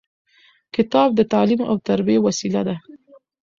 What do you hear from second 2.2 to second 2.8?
وسیله ده.